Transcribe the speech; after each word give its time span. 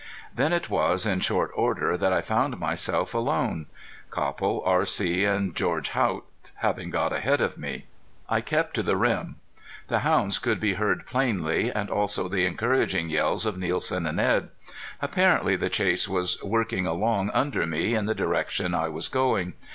Then 0.33 0.51
it 0.51 0.67
was 0.67 1.05
in 1.05 1.19
short 1.19 1.51
order 1.53 1.95
that 1.95 2.11
I 2.11 2.21
found 2.23 2.57
myself 2.59 3.13
alone, 3.13 3.67
Copple, 4.09 4.63
R.C. 4.65 5.25
and 5.25 5.55
George 5.55 5.89
Haught 5.89 6.25
having 6.55 6.89
got 6.89 7.13
ahead 7.13 7.39
of 7.39 7.55
me. 7.55 7.85
I 8.27 8.41
kept 8.41 8.73
to 8.73 8.81
the 8.81 8.97
rim. 8.97 9.35
The 9.89 9.99
hounds 9.99 10.39
could 10.39 10.59
be 10.59 10.73
heard 10.73 11.05
plainly 11.05 11.71
and 11.71 11.91
also 11.91 12.27
the 12.27 12.47
encouraging 12.47 13.11
yells 13.11 13.45
of 13.45 13.59
Nielsen 13.59 14.07
and 14.07 14.19
Edd. 14.19 14.49
Apparently 15.03 15.55
the 15.55 15.69
chase 15.69 16.09
was 16.09 16.41
working 16.43 16.87
along 16.87 17.29
under 17.35 17.67
me, 17.67 17.93
in 17.93 18.07
the 18.07 18.15
direction 18.15 18.73
I 18.73 18.87
was 18.89 19.07
going. 19.07 19.53